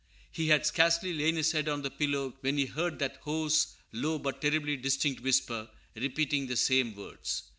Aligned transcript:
He 0.31 0.47
had 0.47 0.65
scarcely 0.65 1.13
lain 1.13 1.35
his 1.35 1.51
head 1.51 1.69
on 1.69 1.83
the 1.83 1.91
pillow 1.91 2.33
when 2.41 2.57
he 2.57 2.65
heard 2.65 2.97
that 2.97 3.17
hoarse, 3.17 3.75
low, 3.91 4.17
but 4.17 4.41
terribly 4.41 4.75
distinct 4.75 5.21
whisper, 5.21 5.69
repeating 5.95 6.47
the 6.47 6.57
same 6.57 6.95
words. 6.95 7.43